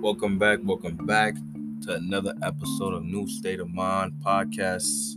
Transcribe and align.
Welcome 0.00 0.38
back. 0.38 0.60
Welcome 0.62 0.96
back 1.04 1.34
to 1.82 1.96
another 1.96 2.32
episode 2.42 2.94
of 2.94 3.04
New 3.04 3.28
State 3.28 3.60
of 3.60 3.68
Mind 3.68 4.14
podcast. 4.24 5.16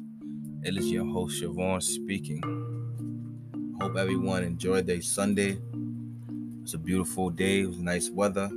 It 0.61 0.75
is 0.75 0.91
your 0.91 1.05
host, 1.05 1.41
Shavon, 1.41 1.81
speaking. 1.81 2.41
Hope 3.79 3.95
everyone 3.95 4.43
enjoyed 4.43 4.85
their 4.85 5.01
Sunday. 5.01 5.57
It's 6.63 6.73
a 6.73 6.77
beautiful 6.77 7.29
day. 7.29 7.61
It 7.61 7.67
was 7.67 7.79
nice 7.79 8.09
weather. 8.09 8.49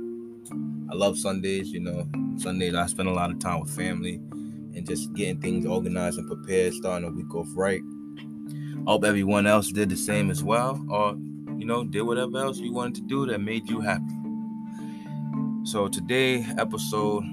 I 0.91 0.95
love 0.95 1.17
Sundays. 1.17 1.69
You 1.69 1.79
know, 1.79 2.05
Sundays 2.35 2.75
I 2.75 2.87
spend 2.87 3.07
a 3.07 3.13
lot 3.13 3.31
of 3.31 3.39
time 3.39 3.61
with 3.61 3.73
family 3.73 4.15
and 4.15 4.85
just 4.85 5.13
getting 5.13 5.39
things 5.39 5.65
organized 5.65 6.19
and 6.19 6.27
prepared, 6.27 6.73
starting 6.73 7.07
a 7.07 7.11
week 7.11 7.33
off 7.33 7.47
right. 7.55 7.81
Hope 8.85 9.05
everyone 9.05 9.47
else 9.47 9.71
did 9.71 9.87
the 9.87 9.95
same 9.95 10.29
as 10.29 10.43
well, 10.43 10.85
or 10.89 11.11
you 11.57 11.65
know, 11.65 11.85
did 11.85 12.01
whatever 12.01 12.39
else 12.39 12.57
you 12.59 12.73
wanted 12.73 12.95
to 12.95 13.01
do 13.03 13.25
that 13.27 13.39
made 13.39 13.69
you 13.69 13.79
happy. 13.79 14.16
So 15.67 15.89
today 15.89 16.45
episode, 16.57 17.25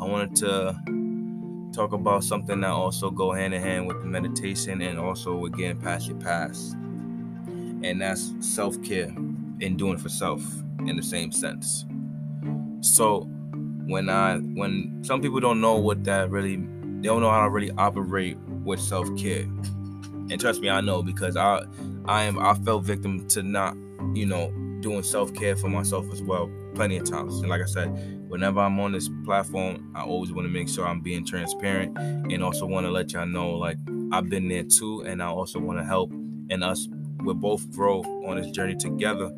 I 0.00 0.04
wanted 0.04 0.36
to 0.36 1.72
talk 1.72 1.92
about 1.92 2.22
something 2.22 2.60
that 2.60 2.70
also 2.70 3.10
go 3.10 3.32
hand 3.32 3.52
in 3.52 3.60
hand 3.60 3.88
with 3.88 4.04
meditation 4.04 4.80
and 4.80 4.96
also 4.96 5.44
again 5.46 5.76
past 5.80 6.06
your 6.06 6.16
past, 6.18 6.74
and 6.74 8.00
that's 8.00 8.32
self 8.38 8.80
care 8.84 9.08
and 9.08 9.76
doing 9.76 9.98
for 9.98 10.08
self 10.08 10.40
in 10.86 10.94
the 10.94 11.02
same 11.02 11.32
sense. 11.32 11.84
So 12.80 13.22
when 13.88 14.08
I 14.08 14.36
when 14.36 15.02
some 15.02 15.20
people 15.20 15.40
don't 15.40 15.60
know 15.60 15.74
what 15.74 16.04
that 16.04 16.30
really 16.30 16.58
they 16.58 17.08
don't 17.08 17.20
know 17.20 17.30
how 17.30 17.42
to 17.42 17.50
really 17.50 17.72
operate 17.72 18.38
with 18.38 18.78
self 18.78 19.08
care, 19.16 19.42
and 19.42 20.38
trust 20.38 20.60
me, 20.60 20.70
I 20.70 20.80
know 20.80 21.02
because 21.02 21.36
I 21.36 21.64
I 22.04 22.22
am 22.22 22.38
I 22.38 22.54
fell 22.54 22.78
victim 22.78 23.26
to 23.30 23.42
not 23.42 23.74
you 24.14 24.26
know 24.26 24.52
doing 24.78 25.02
self 25.02 25.34
care 25.34 25.56
for 25.56 25.68
myself 25.68 26.06
as 26.12 26.22
well 26.22 26.48
plenty 26.74 26.96
of 26.96 27.04
times. 27.04 27.40
And 27.40 27.48
like 27.48 27.62
I 27.62 27.66
said, 27.66 27.88
whenever 28.28 28.60
I'm 28.60 28.78
on 28.80 28.92
this 28.92 29.08
platform, 29.24 29.92
I 29.94 30.02
always 30.02 30.32
want 30.32 30.46
to 30.46 30.52
make 30.52 30.68
sure 30.68 30.86
I'm 30.86 31.00
being 31.00 31.24
transparent 31.24 31.96
and 31.98 32.42
also 32.42 32.66
want 32.66 32.86
to 32.86 32.90
let 32.90 33.12
y'all 33.12 33.26
know 33.26 33.50
like 33.50 33.76
I've 34.12 34.28
been 34.28 34.48
there 34.48 34.64
too, 34.64 35.02
and 35.02 35.22
I 35.22 35.26
also 35.26 35.58
want 35.58 35.78
to 35.78 35.84
help 35.84 36.12
and 36.12 36.64
us 36.64 36.88
we 37.24 37.34
both 37.34 37.70
grow 37.70 38.00
on 38.26 38.40
this 38.40 38.50
journey 38.50 38.74
together 38.74 39.30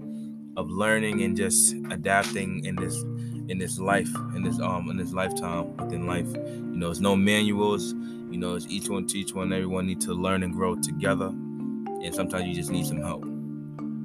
of 0.57 0.71
learning 0.71 1.23
and 1.23 1.37
just 1.37 1.75
adapting 1.91 2.65
in 2.65 2.77
this 2.77 3.03
in 3.49 3.59
this 3.59 3.79
life 3.79 4.09
in 4.37 4.43
this 4.43 4.59
um 4.61 4.89
in 4.91 4.97
this 4.97 5.13
lifetime 5.13 5.77
within 5.77 6.07
life. 6.07 6.29
You 6.35 6.77
know 6.77 6.87
there's 6.87 7.01
no 7.01 7.17
manuals. 7.17 7.93
You 7.93 8.39
know 8.39 8.55
it's 8.55 8.67
each 8.69 8.89
one 8.89 9.07
teach 9.07 9.35
one 9.35 9.53
everyone 9.53 9.87
need 9.87 10.01
to 10.03 10.15
learn 10.15 10.43
and 10.43 10.55
grow 10.55 10.77
together. 10.77 11.29
And 11.29 12.15
sometimes 12.15 12.47
you 12.47 12.55
just 12.55 12.71
need 12.71 12.87
some 12.87 13.01
help. 13.01 13.25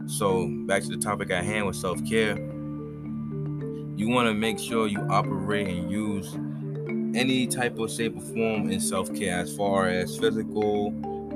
So 0.08 0.48
back 0.66 0.84
to 0.84 0.90
the 0.90 0.98
topic 0.98 1.32
at 1.32 1.44
hand 1.44 1.68
with 1.68 1.76
self-care 1.76 2.36
you 3.98 4.08
want 4.10 4.28
to 4.28 4.34
make 4.36 4.60
sure 4.60 4.86
you 4.86 5.00
operate 5.10 5.68
and 5.68 5.92
use 5.92 6.36
any 7.16 7.48
type 7.48 7.80
of 7.80 7.92
shape 7.92 8.16
or 8.16 8.22
form 8.22 8.70
in 8.70 8.80
self-care 8.80 9.40
as 9.40 9.56
far 9.58 9.88
as 9.88 10.16
physical 10.20 10.90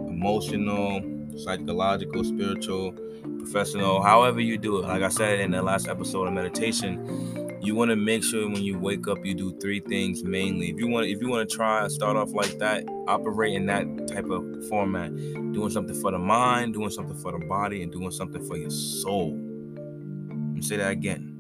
emotional 0.08 1.02
psychological 1.38 2.24
spiritual 2.24 2.92
professional 3.40 4.04
however 4.04 4.40
you 4.40 4.60
do 4.60 4.78
it. 4.78 4.84
Like 4.84 5.02
i 5.02 5.10
said 5.10 5.40
in 5.40 5.50
the 5.50 5.64
last 5.64 5.88
episode 5.88 6.28
of 6.28 6.34
meditation 6.34 7.58
you 7.64 7.74
want 7.74 7.90
to 7.90 7.96
make 7.96 8.24
sure 8.24 8.48
when 8.48 8.62
you 8.62 8.78
wake 8.78 9.08
up 9.08 9.18
you 9.26 9.34
do 9.34 9.58
three 9.60 9.80
things 9.80 10.24
mainly. 10.24 10.70
If 10.70 10.78
you 10.78 10.88
want 10.88 11.08
if 11.08 11.20
you 11.20 11.30
want 11.30 11.50
to 11.50 11.56
try 11.56 11.88
start 11.88 12.16
off 12.16 12.32
like 12.32 12.60
that 12.60 12.86
operate 13.08 13.56
in 13.56 13.66
that 13.68 14.08
type 14.08 14.30
of 14.30 14.68
format. 14.70 15.16
Doing 15.16 15.72
something 15.72 16.00
for 16.00 16.12
the 16.12 16.20
mind 16.20 16.76
doing 16.76 16.92
something 16.92 17.18
for 17.18 17.32
the 17.32 17.44
body 17.44 17.82
and 17.82 17.92
doing 17.92 18.12
something 18.12 18.46
for 18.48 18.56
your 18.56 18.70
soul. 18.70 19.32
Let 19.34 20.38
me 20.38 20.62
say 20.62 20.78
that 20.78 20.92
again 20.92 21.31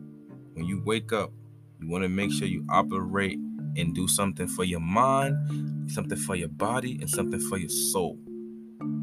when 0.53 0.65
you 0.65 0.81
wake 0.83 1.11
up, 1.11 1.31
you 1.79 1.89
want 1.89 2.03
to 2.03 2.09
make 2.09 2.31
sure 2.31 2.47
you 2.47 2.65
operate 2.69 3.39
and 3.77 3.95
do 3.95 4.07
something 4.07 4.47
for 4.47 4.63
your 4.63 4.79
mind, 4.79 5.91
something 5.91 6.17
for 6.17 6.35
your 6.35 6.49
body, 6.49 6.97
and 6.99 7.09
something 7.09 7.39
for 7.39 7.57
your 7.57 7.69
soul. 7.69 8.17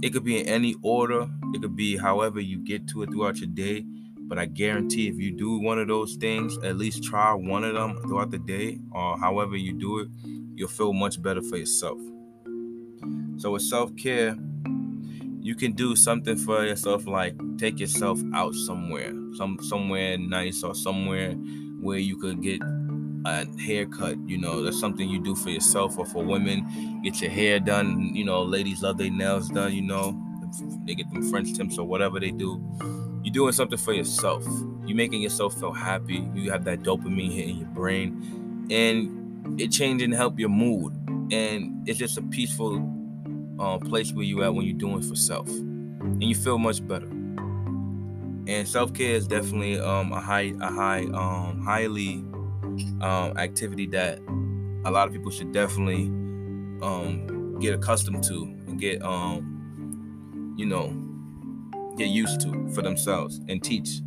It 0.02 0.12
could 0.12 0.24
be 0.24 0.40
in 0.40 0.46
any 0.46 0.74
order, 0.82 1.28
it 1.54 1.62
could 1.62 1.76
be 1.76 1.96
however 1.96 2.40
you 2.40 2.58
get 2.58 2.86
to 2.88 3.02
it 3.02 3.10
throughout 3.10 3.38
your 3.38 3.48
day. 3.48 3.84
But 4.28 4.38
I 4.38 4.44
guarantee 4.44 5.08
if 5.08 5.16
you 5.16 5.32
do 5.32 5.58
one 5.58 5.78
of 5.78 5.88
those 5.88 6.16
things, 6.16 6.58
at 6.58 6.76
least 6.76 7.02
try 7.02 7.32
one 7.32 7.64
of 7.64 7.74
them 7.74 7.98
throughout 8.02 8.30
the 8.30 8.38
day, 8.38 8.78
or 8.92 9.18
however 9.18 9.56
you 9.56 9.72
do 9.72 10.00
it, 10.00 10.08
you'll 10.54 10.68
feel 10.68 10.92
much 10.92 11.22
better 11.22 11.40
for 11.40 11.56
yourself. 11.56 11.98
So, 13.38 13.52
with 13.52 13.62
self 13.62 13.96
care, 13.96 14.36
you 15.40 15.54
can 15.54 15.72
do 15.72 15.94
something 15.96 16.36
for 16.36 16.64
yourself 16.64 17.06
like 17.06 17.34
take 17.58 17.78
yourself 17.78 18.20
out 18.34 18.54
somewhere 18.54 19.12
some 19.34 19.58
somewhere 19.62 20.18
nice 20.18 20.62
or 20.62 20.74
somewhere 20.74 21.32
where 21.80 21.98
you 21.98 22.16
could 22.16 22.42
get 22.42 22.60
a 23.24 23.46
haircut 23.60 24.16
you 24.26 24.38
know 24.38 24.62
that's 24.62 24.78
something 24.78 25.08
you 25.08 25.22
do 25.22 25.34
for 25.34 25.50
yourself 25.50 25.98
or 25.98 26.06
for 26.06 26.24
women. 26.24 27.00
Get 27.02 27.20
your 27.20 27.30
hair 27.30 27.60
done 27.60 28.14
you 28.14 28.24
know 28.24 28.42
ladies 28.42 28.82
love 28.82 28.98
their 28.98 29.10
nails 29.10 29.48
done 29.48 29.72
you 29.72 29.82
know 29.82 30.16
they 30.86 30.94
get 30.94 31.10
them 31.10 31.28
french 31.30 31.54
tips 31.54 31.78
or 31.78 31.86
whatever 31.86 32.18
they 32.20 32.30
do. 32.30 32.62
You're 33.22 33.34
doing 33.34 33.52
something 33.52 33.78
for 33.78 33.92
yourself. 33.92 34.44
You're 34.86 34.96
making 34.96 35.20
yourself 35.20 35.58
feel 35.58 35.72
happy. 35.72 36.26
You 36.34 36.50
have 36.50 36.64
that 36.64 36.80
dopamine 36.80 37.32
hitting 37.32 37.58
your 37.58 37.68
brain. 37.68 38.66
And 38.70 39.60
it 39.60 39.70
change 39.70 40.02
and 40.02 40.14
help 40.14 40.38
your 40.38 40.48
mood. 40.48 40.94
And 41.30 41.86
it's 41.86 41.98
just 41.98 42.16
a 42.16 42.22
peaceful 42.22 42.78
uh, 43.58 43.78
place 43.78 44.12
where 44.12 44.24
you 44.24 44.42
at 44.42 44.54
when 44.54 44.66
you're 44.66 44.76
doing 44.76 45.02
for 45.02 45.14
self, 45.14 45.48
and 45.48 46.22
you 46.22 46.34
feel 46.34 46.58
much 46.58 46.86
better. 46.86 47.06
And 47.06 48.66
self 48.66 48.94
care 48.94 49.14
is 49.14 49.26
definitely 49.26 49.78
um, 49.78 50.12
a 50.12 50.20
high, 50.20 50.54
a 50.60 50.72
high, 50.72 51.04
um, 51.04 51.60
highly 51.62 52.24
um, 53.00 53.36
activity 53.36 53.86
that 53.88 54.20
a 54.84 54.90
lot 54.90 55.06
of 55.06 55.12
people 55.12 55.30
should 55.30 55.52
definitely 55.52 56.06
um, 56.82 57.58
get 57.60 57.74
accustomed 57.74 58.24
to 58.24 58.44
and 58.66 58.80
get, 58.80 59.02
um, 59.02 60.54
you 60.56 60.64
know, 60.64 60.94
get 61.96 62.08
used 62.08 62.40
to 62.40 62.68
for 62.74 62.82
themselves 62.82 63.40
and 63.48 63.62
teach 63.62 64.00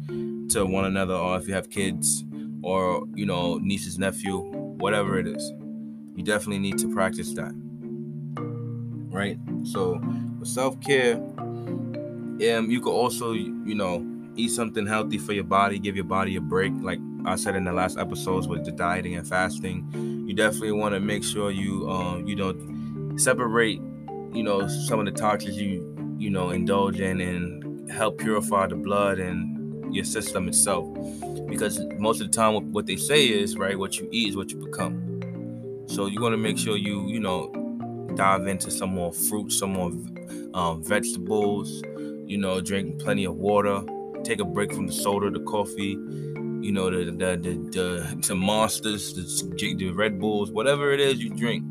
to 0.50 0.66
one 0.66 0.86
another, 0.86 1.14
or 1.14 1.38
if 1.38 1.48
you 1.48 1.54
have 1.54 1.70
kids 1.70 2.24
or 2.64 3.06
you 3.16 3.26
know 3.26 3.58
nieces, 3.58 4.00
nephew, 4.00 4.40
whatever 4.78 5.20
it 5.20 5.28
is, 5.28 5.52
you 6.16 6.24
definitely 6.24 6.60
need 6.60 6.78
to 6.78 6.92
practice 6.94 7.34
that 7.34 7.54
right? 9.12 9.38
So 9.64 10.02
with 10.40 10.48
self 10.48 10.80
care, 10.82 11.16
um, 11.16 12.72
you 12.72 12.82
could 12.82 12.94
also, 12.94 13.34
you 13.34 13.76
know, 13.76 14.06
eat 14.36 14.50
something 14.50 14.88
healthy 14.88 15.18
for 15.18 15.34
your 15.34 15.44
body, 15.44 15.78
give 15.78 15.96
your 15.96 16.06
body 16.06 16.36
a 16.36 16.42
break. 16.42 16.74
Like 16.82 17.00
I 17.26 17.36
said 17.36 17.56
in 17.56 17.66
the 17.66 17.74
last 17.74 17.98
episodes 17.98 18.48
with 18.48 18.66
the 18.66 18.72
dieting 18.72 19.16
and 19.16 19.28
fasting, 19.28 19.88
you 20.28 20.34
definitely 20.34 20.72
want 20.72 20.96
to 20.96 21.00
make 21.00 21.24
sure 21.24 21.52
you, 21.52 21.90
um, 21.90 22.26
you 22.26 22.36
know, 22.36 23.18
separate, 23.18 23.80
you 24.34 24.44
know, 24.44 24.68
some 24.68 25.00
of 25.00 25.06
the 25.06 25.12
toxins 25.12 25.58
you, 25.58 26.16
you 26.18 26.30
know, 26.30 26.50
indulge 26.50 27.00
in 27.00 27.22
and 27.22 27.92
help 27.92 28.18
purify 28.18 28.68
the 28.68 28.76
blood 28.76 29.20
and 29.20 29.94
your 29.94 30.06
system 30.06 30.48
itself. 30.48 30.88
Because 31.48 31.80
most 32.00 32.22
of 32.22 32.32
the 32.32 32.34
time, 32.34 32.72
what 32.72 32.86
they 32.86 32.96
say 32.96 33.26
is 33.26 33.58
right, 33.58 33.78
what 33.78 33.98
you 33.98 34.08
eat 34.12 34.30
is 34.30 34.38
what 34.38 34.50
you 34.52 34.58
become. 34.58 35.86
So 35.88 36.06
you 36.06 36.22
want 36.22 36.34
to 36.34 36.38
make 36.38 36.58
sure 36.58 36.78
you, 36.78 37.06
you 37.08 37.20
know, 37.20 37.52
dive 38.16 38.48
into 38.48 38.72
some 38.72 38.92
more 38.92 39.14
fruit, 39.14 39.52
some 39.52 39.74
more 39.74 39.92
um, 40.54 40.84
vegetables, 40.84 41.84
you 42.26 42.38
know, 42.38 42.62
drink 42.62 43.00
plenty 43.02 43.26
of 43.26 43.36
water, 43.36 43.82
take 44.24 44.40
a 44.40 44.46
break 44.46 44.74
from 44.74 44.88
the 44.88 44.94
soda, 44.94 45.30
the 45.32 45.40
coffee, 45.42 45.98
you 46.62 46.72
know, 46.72 46.90
the 46.90 47.06
the 47.12 47.38
the, 47.38 47.54
the, 47.72 48.26
the 48.28 48.36
monsters, 48.36 49.14
the, 49.14 49.76
the 49.76 49.92
Red 49.92 50.20
Bulls, 50.20 50.52
whatever 50.52 50.92
it 50.92 51.00
is 51.00 51.22
you 51.24 51.30
drink. 51.30 51.66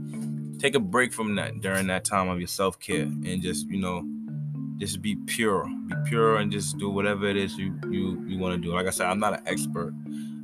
Take 0.58 0.74
a 0.74 0.80
break 0.80 1.12
from 1.12 1.36
that 1.36 1.60
during 1.60 1.86
that 1.88 2.04
time 2.04 2.28
of 2.28 2.38
your 2.38 2.48
self 2.48 2.78
care 2.80 3.02
and 3.02 3.42
just, 3.42 3.68
you 3.68 3.80
know, 3.80 4.04
just 4.78 5.02
be 5.02 5.16
pure. 5.16 5.64
Be 5.88 5.94
pure 6.06 6.36
and 6.36 6.52
just 6.52 6.78
do 6.78 6.90
whatever 6.90 7.26
it 7.28 7.36
is 7.36 7.56
you 7.56 7.78
you, 7.90 8.24
you 8.26 8.38
want 8.38 8.54
to 8.54 8.60
do. 8.60 8.74
Like 8.74 8.86
I 8.86 8.90
said, 8.90 9.06
I'm 9.06 9.20
not 9.20 9.34
an 9.40 9.42
expert. 9.46 9.94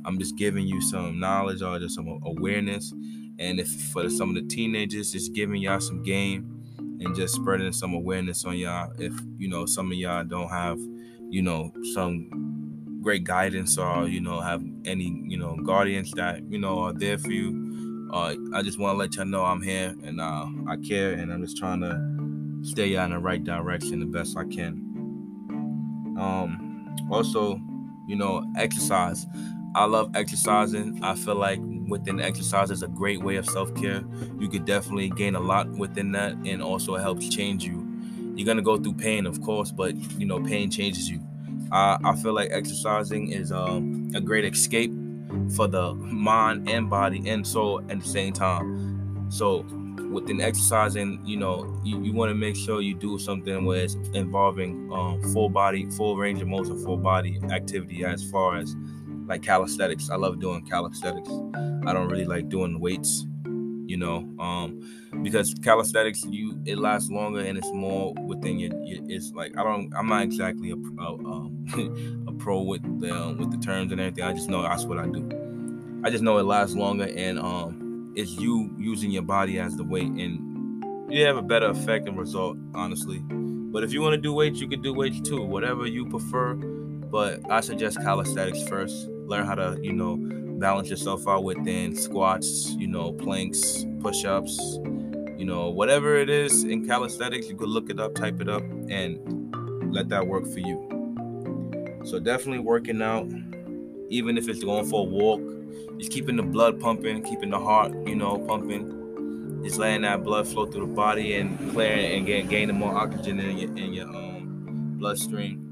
I'm 0.05 0.17
just 0.19 0.37
giving 0.37 0.67
you 0.67 0.81
some 0.81 1.19
knowledge 1.19 1.61
or 1.61 1.77
just 1.79 1.95
some 1.95 2.07
awareness 2.25 2.93
and 3.39 3.59
if 3.59 3.69
for 3.91 4.09
some 4.09 4.29
of 4.29 4.35
the 4.35 4.47
teenagers, 4.47 5.11
just 5.11 5.33
giving 5.33 5.61
y'all 5.61 5.79
some 5.79 6.03
game 6.03 6.57
and 6.99 7.15
just 7.15 7.35
spreading 7.35 7.71
some 7.71 7.93
awareness 7.93 8.45
on 8.45 8.57
y'all. 8.57 8.91
If 8.97 9.13
you 9.37 9.47
know 9.47 9.65
some 9.65 9.91
of 9.91 9.97
y'all 9.97 10.23
don't 10.23 10.49
have, 10.49 10.79
you 11.29 11.41
know, 11.41 11.71
some 11.93 12.99
great 13.01 13.23
guidance 13.23 13.77
or 13.77 14.07
you 14.07 14.19
know 14.19 14.41
have 14.41 14.63
any 14.85 15.23
you 15.27 15.37
know 15.37 15.55
guardians 15.63 16.11
that 16.13 16.41
you 16.51 16.59
know 16.59 16.79
are 16.79 16.93
there 16.93 17.17
for 17.17 17.31
you. 17.31 18.09
Uh, 18.11 18.35
I 18.53 18.61
just 18.61 18.79
want 18.79 18.95
to 18.95 18.97
let 18.97 19.15
y'all 19.15 19.25
know 19.25 19.43
I'm 19.43 19.61
here 19.61 19.93
and 20.03 20.21
uh, 20.21 20.45
I 20.67 20.77
care 20.77 21.13
and 21.13 21.31
I'm 21.31 21.43
just 21.45 21.57
trying 21.57 21.81
to 21.81 22.67
stay 22.69 22.87
y'all 22.87 23.05
in 23.05 23.11
the 23.11 23.19
right 23.19 23.43
direction 23.43 23.99
the 23.99 24.05
best 24.05 24.37
I 24.37 24.45
can. 24.45 24.87
Um, 26.17 26.95
also, 27.11 27.61
you 28.07 28.15
know, 28.15 28.43
exercise. 28.57 29.25
I 29.75 29.85
love 29.85 30.11
exercising. 30.15 31.03
I 31.03 31.15
feel 31.15 31.35
like 31.35 31.59
within 31.87 32.19
exercise 32.19 32.71
is 32.71 32.83
a 32.83 32.87
great 32.87 33.21
way 33.21 33.35
of 33.37 33.45
self-care. 33.45 34.03
You 34.39 34.49
could 34.49 34.65
definitely 34.65 35.09
gain 35.09 35.35
a 35.35 35.39
lot 35.39 35.69
within 35.69 36.11
that 36.13 36.33
and 36.45 36.61
also 36.61 36.95
it 36.95 37.01
helps 37.01 37.29
change 37.29 37.63
you. 37.63 37.85
You're 38.35 38.45
gonna 38.45 38.61
go 38.61 38.77
through 38.77 38.93
pain, 38.93 39.25
of 39.25 39.41
course, 39.41 39.71
but 39.71 39.95
you 40.19 40.25
know, 40.25 40.41
pain 40.43 40.69
changes 40.69 41.09
you. 41.09 41.19
I, 41.71 41.97
I 42.03 42.15
feel 42.15 42.33
like 42.33 42.51
exercising 42.51 43.31
is 43.31 43.51
um, 43.51 44.11
a 44.15 44.21
great 44.21 44.45
escape 44.45 44.91
for 45.55 45.67
the 45.67 45.93
mind 45.95 46.69
and 46.69 46.89
body 46.89 47.27
and 47.27 47.45
soul 47.45 47.81
at 47.89 47.99
the 47.99 48.07
same 48.07 48.33
time. 48.33 49.27
So 49.29 49.65
within 50.11 50.39
exercising, 50.41 51.21
you 51.25 51.37
know, 51.37 51.79
you, 51.83 52.01
you 52.03 52.13
want 52.13 52.29
to 52.29 52.35
make 52.35 52.55
sure 52.55 52.81
you 52.81 52.95
do 52.95 53.17
something 53.17 53.65
where 53.65 53.83
it's 53.83 53.95
involving 54.13 54.89
um, 54.93 55.21
full 55.33 55.49
body, 55.49 55.85
full 55.91 56.15
range 56.15 56.41
of 56.41 56.47
motion, 56.47 56.81
full 56.83 56.97
body 56.97 57.39
activity 57.51 58.05
as 58.05 58.29
far 58.29 58.57
as 58.57 58.75
like 59.27 59.43
calisthenics. 59.43 60.09
I 60.09 60.15
love 60.15 60.39
doing 60.39 60.65
calisthenics. 60.65 61.29
I 61.85 61.93
don't 61.93 62.07
really 62.07 62.25
like 62.25 62.49
doing 62.49 62.79
weights, 62.79 63.25
you 63.43 63.97
know, 63.97 64.17
um, 64.39 64.81
because 65.21 65.53
calisthenics 65.55 66.25
you 66.25 66.59
it 66.65 66.77
lasts 66.77 67.09
longer 67.09 67.41
and 67.41 67.57
it's 67.57 67.71
more 67.71 68.13
within 68.25 68.59
your, 68.59 68.71
your 68.83 68.99
it's 69.09 69.31
like 69.33 69.57
I 69.57 69.63
don't 69.63 69.93
I'm 69.95 70.07
not 70.07 70.23
exactly 70.23 70.71
a, 70.71 70.75
a, 70.75 71.13
um, 71.13 72.25
a 72.27 72.31
pro 72.33 72.61
with 72.61 72.81
the 73.01 73.13
um, 73.13 73.37
with 73.37 73.51
the 73.51 73.57
terms 73.57 73.91
and 73.91 73.99
everything. 74.01 74.23
I 74.23 74.33
just 74.33 74.49
know 74.49 74.61
that's 74.61 74.85
what 74.85 74.97
I 74.97 75.07
do. 75.07 76.01
I 76.03 76.09
just 76.09 76.23
know 76.23 76.37
it 76.37 76.43
lasts 76.43 76.75
longer 76.75 77.09
and 77.15 77.39
um, 77.39 78.13
it's 78.15 78.31
you 78.31 78.73
using 78.77 79.11
your 79.11 79.23
body 79.23 79.59
as 79.59 79.75
the 79.75 79.83
weight 79.83 80.07
and 80.07 80.83
you 81.09 81.25
have 81.25 81.37
a 81.37 81.41
better 81.41 81.67
effect 81.67 82.07
and 82.07 82.17
result 82.17 82.57
honestly. 82.73 83.19
But 83.19 83.83
if 83.83 83.91
you 83.91 84.01
want 84.01 84.13
to 84.13 84.21
do 84.21 84.33
weights, 84.33 84.59
you 84.59 84.67
could 84.67 84.81
do 84.81 84.93
weights 84.93 85.19
too, 85.21 85.43
whatever 85.43 85.85
you 85.85 86.05
prefer. 86.05 86.55
But 86.55 87.39
I 87.49 87.61
suggest 87.61 88.01
calisthenics 88.01 88.67
first 88.67 89.09
learn 89.27 89.45
how 89.45 89.55
to, 89.55 89.77
you 89.81 89.93
know, 89.93 90.17
balance 90.59 90.89
yourself 90.89 91.27
out 91.27 91.43
within 91.43 91.95
squats, 91.95 92.71
you 92.71 92.87
know, 92.87 93.13
planks, 93.13 93.85
push 93.99 94.25
ups, 94.25 94.79
you 95.37 95.45
know, 95.45 95.69
whatever 95.69 96.15
it 96.15 96.29
is 96.29 96.63
in 96.63 96.87
calisthenics, 96.87 97.47
you 97.47 97.55
could 97.55 97.69
look 97.69 97.89
it 97.89 97.99
up, 97.99 98.15
type 98.15 98.41
it 98.41 98.49
up, 98.49 98.63
and 98.89 99.93
let 99.93 100.09
that 100.09 100.25
work 100.25 100.45
for 100.45 100.59
you. 100.59 102.01
So 102.05 102.19
definitely 102.19 102.59
working 102.59 103.01
out, 103.01 103.27
even 104.09 104.37
if 104.37 104.47
it's 104.47 104.63
going 104.63 104.85
for 104.87 105.01
a 105.01 105.09
walk, 105.09 105.41
just 105.99 106.11
keeping 106.11 106.37
the 106.37 106.43
blood 106.43 106.79
pumping, 106.79 107.21
keeping 107.23 107.49
the 107.49 107.59
heart, 107.59 107.93
you 108.07 108.15
know, 108.15 108.39
pumping, 108.39 109.61
just 109.63 109.77
letting 109.77 110.01
that 110.03 110.23
blood 110.23 110.47
flow 110.47 110.65
through 110.65 110.87
the 110.87 110.93
body 110.93 111.35
and 111.35 111.57
clearing 111.71 112.17
and 112.17 112.25
getting, 112.25 112.47
gaining 112.47 112.77
more 112.77 112.95
oxygen 112.95 113.39
in 113.39 113.57
your, 113.57 113.77
in 113.77 113.93
your 113.93 114.07
um, 114.07 114.95
bloodstream 114.97 115.66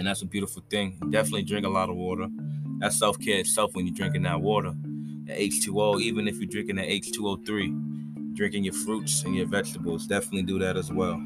and 0.00 0.06
that's 0.06 0.22
a 0.22 0.26
beautiful 0.26 0.62
thing. 0.70 0.96
Definitely 1.10 1.42
drink 1.42 1.66
a 1.66 1.68
lot 1.68 1.90
of 1.90 1.94
water. 1.94 2.26
That's 2.78 2.98
self 2.98 3.18
care 3.20 3.38
itself 3.40 3.74
when 3.74 3.86
you're 3.86 3.94
drinking 3.94 4.22
that 4.22 4.40
water. 4.40 4.72
The 5.26 5.34
H2O, 5.34 6.00
even 6.00 6.26
if 6.26 6.38
you're 6.38 6.48
drinking 6.48 6.76
the 6.76 6.82
H2O3, 6.84 8.34
drinking 8.34 8.64
your 8.64 8.72
fruits 8.72 9.22
and 9.24 9.36
your 9.36 9.46
vegetables, 9.46 10.06
definitely 10.06 10.44
do 10.44 10.58
that 10.60 10.78
as 10.78 10.90
well. 10.90 11.16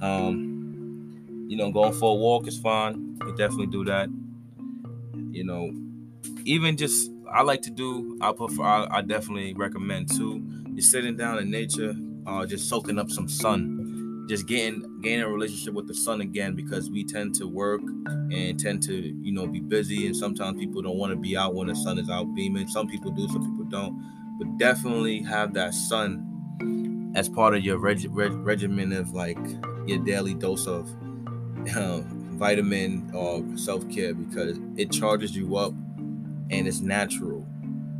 Um, 0.00 1.46
you 1.48 1.56
know, 1.56 1.70
going 1.70 1.92
for 1.92 2.10
a 2.10 2.18
walk 2.18 2.48
is 2.48 2.58
fine. 2.58 3.16
You 3.24 3.36
definitely 3.36 3.68
do 3.68 3.84
that. 3.84 4.08
You 5.30 5.44
know, 5.44 5.70
even 6.44 6.76
just 6.76 7.12
I 7.32 7.42
like 7.42 7.62
to 7.62 7.70
do. 7.70 8.18
I 8.20 8.32
prefer. 8.32 8.64
I, 8.64 8.88
I 8.90 9.02
definitely 9.02 9.54
recommend 9.54 10.10
too. 10.10 10.44
You're 10.72 10.82
sitting 10.82 11.16
down 11.16 11.38
in 11.38 11.48
nature, 11.52 11.94
uh, 12.26 12.44
just 12.44 12.68
soaking 12.68 12.98
up 12.98 13.08
some 13.08 13.28
sun 13.28 13.91
just 14.28 14.46
getting 14.46 15.00
gaining 15.00 15.22
a 15.24 15.28
relationship 15.28 15.74
with 15.74 15.86
the 15.88 15.94
sun 15.94 16.20
again 16.20 16.54
because 16.54 16.90
we 16.90 17.04
tend 17.04 17.34
to 17.34 17.46
work 17.48 17.80
and 18.06 18.58
tend 18.58 18.82
to 18.84 18.94
you 18.94 19.32
know 19.32 19.46
be 19.46 19.60
busy. 19.60 20.06
And 20.06 20.16
sometimes 20.16 20.58
people 20.58 20.82
don't 20.82 20.96
want 20.98 21.12
to 21.12 21.16
be 21.16 21.36
out 21.36 21.54
when 21.54 21.68
the 21.68 21.76
sun 21.76 21.98
is 21.98 22.08
out 22.08 22.34
beaming. 22.34 22.68
Some 22.68 22.88
people 22.88 23.10
do 23.10 23.28
some 23.28 23.42
people 23.42 23.64
don't. 23.64 24.38
But 24.38 24.58
definitely 24.58 25.22
have 25.22 25.54
that 25.54 25.74
sun 25.74 27.12
as 27.14 27.28
part 27.28 27.54
of 27.54 27.62
your 27.64 27.78
reg- 27.78 28.06
reg- 28.10 28.32
regimen 28.32 28.92
of 28.92 29.12
like 29.12 29.38
your 29.86 29.98
daily 30.04 30.34
dose 30.34 30.66
of 30.66 30.88
um, 31.76 32.38
vitamin 32.38 33.10
or 33.14 33.44
self-care 33.56 34.14
because 34.14 34.58
it 34.76 34.90
charges 34.90 35.36
you 35.36 35.56
up 35.56 35.72
and 36.50 36.66
it's 36.68 36.80
natural. 36.80 37.46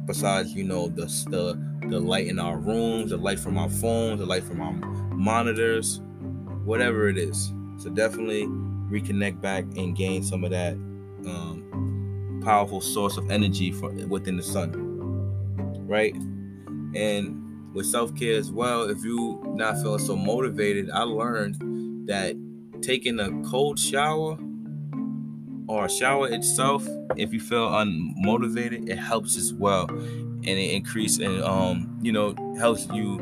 Besides 0.07 0.55
you 0.55 0.65
know 0.65 0.89
the 0.89 1.07
the 1.31 1.89
the 1.89 2.01
light 2.01 2.27
in 2.27 2.39
our 2.39 2.59
rooms 2.59 3.11
the 3.11 3.17
light 3.17 3.39
from 3.39 3.59
our 3.59 3.69
phones 3.69 4.19
the 4.21 4.27
light 4.27 4.45
from 4.45 4.61
our 4.61 4.73
monitors 5.15 6.01
whatever 6.65 7.09
it 7.09 7.19
is. 7.19 7.53
So 7.79 7.91
definitely 7.91 8.47
reconnect 8.47 9.41
back 9.41 9.65
and 9.77 9.97
gain 9.97 10.23
some 10.23 10.45
of 10.45 10.51
that 10.51 10.75
um, 10.75 12.41
powerful 12.45 12.81
source 12.81 13.17
of 13.17 13.31
energy 13.31 13.73
from 13.73 14.09
within 14.09 14.37
the 14.37 14.43
sun, 14.43 14.73
right? 15.87 16.15
And 16.95 17.75
with 17.75 17.87
self 17.87 18.15
care 18.15 18.37
as 18.39 18.51
well, 18.53 18.89
if 18.89 19.03
you 19.05 19.43
not 19.57 19.81
feeling 19.81 19.99
so 19.99 20.17
motivated, 20.17 20.91
I 20.91 21.03
learned 21.03 22.09
that 22.09 22.37
taking 22.83 23.19
a 23.21 23.31
cold 23.49 23.79
shower 23.79 24.39
or 25.69 25.87
a 25.87 25.91
shower 25.91 26.29
itself, 26.29 26.87
if 27.17 27.33
you 27.33 27.41
feel 27.41 27.69
unmotivated, 27.71 28.89
it 28.91 28.97
helps 28.99 29.37
as 29.37 29.55
well, 29.55 29.89
and 29.89 30.47
it 30.47 30.73
increase 30.73 31.19
and 31.19 31.43
um 31.43 31.99
you 32.03 32.13
know 32.13 32.35
helps 32.59 32.87
you 32.89 33.19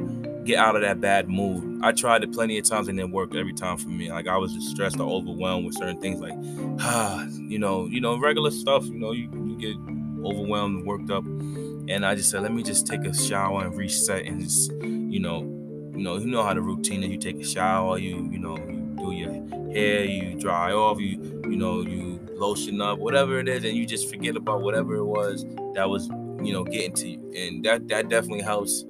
get 0.50 0.58
out 0.58 0.75
of 0.75 0.82
that 0.82 1.00
bad 1.00 1.29
mood. 1.29 1.81
I 1.82 1.93
tried 1.93 2.25
it 2.25 2.32
plenty 2.32 2.58
of 2.58 2.64
times 2.64 2.88
and 2.88 2.99
it 2.99 3.08
worked 3.08 3.37
every 3.37 3.52
time 3.52 3.76
for 3.76 3.88
me. 3.88 4.11
Like 4.11 4.26
I 4.26 4.37
was 4.37 4.52
just 4.52 4.69
stressed 4.69 4.99
or 4.99 5.08
overwhelmed 5.08 5.64
with 5.64 5.76
certain 5.76 6.00
things, 6.00 6.20
like 6.20 6.35
ah, 6.81 7.25
you 7.32 7.58
know, 7.58 7.87
you 7.87 8.00
know, 8.00 8.19
regular 8.19 8.50
stuff. 8.50 8.85
You 8.87 8.99
know, 8.99 9.12
you, 9.12 9.31
you 9.32 9.56
get 9.58 9.76
overwhelmed 10.25 10.79
and 10.79 10.87
worked 10.87 11.11
up, 11.11 11.25
and 11.25 12.05
I 12.05 12.14
just 12.14 12.31
said, 12.31 12.43
let 12.43 12.52
me 12.52 12.62
just 12.62 12.87
take 12.87 13.05
a 13.05 13.14
shower 13.14 13.64
and 13.64 13.76
reset 13.76 14.26
and 14.26 14.43
just, 14.43 14.73
you 14.73 15.20
know, 15.20 15.43
you 15.94 16.02
know, 16.02 16.17
you 16.19 16.26
know 16.26 16.43
how 16.43 16.55
the 16.55 16.61
routine 16.61 17.02
is. 17.05 17.11
You 17.11 17.19
take 17.19 17.41
a 17.41 17.44
shower, 17.44 17.99
you 17.99 18.29
you 18.31 18.38
know, 18.38 18.56
you 18.56 18.94
do 18.99 19.12
your 19.12 19.32
hair, 19.73 20.05
you 20.05 20.38
dry 20.38 20.73
off, 20.73 20.99
you 20.99 21.43
you 21.44 21.56
know, 21.56 21.82
you 21.82 22.19
lotion 22.32 22.81
up, 22.81 22.99
whatever 22.99 23.38
it 23.38 23.49
is, 23.49 23.64
and 23.64 23.76
you 23.76 23.87
just 23.87 24.11
forget 24.11 24.37
about 24.37 24.62
whatever 24.62 24.97
it 24.97 25.05
was 25.05 25.44
that 25.75 25.88
was 25.88 26.08
you 26.43 26.52
know 26.52 26.64
getting 26.64 26.94
to 26.94 27.08
you, 27.08 27.32
and 27.37 27.64
that 27.64 27.87
that 27.88 28.08
definitely 28.08 28.43
helps 28.43 28.85